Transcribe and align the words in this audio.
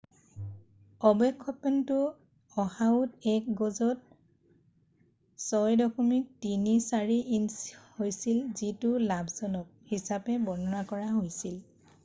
"অৱক্ষেপনটো 1.09 1.97
অ'হাওত 2.61 3.09
এক 3.33 3.49
গজত 3.59 4.17
৬.৩৪ 5.43 7.13
ইঞ্চি 7.39 7.79
হৈছিল 7.99 8.41
যিটো 8.61 8.93
"লাভজনক" 9.13 9.69
হিচাপে 9.93 10.39
বৰ্ণনা 10.49 10.83
কৰা 10.93 11.13
হৈছিল।"" 11.19 11.61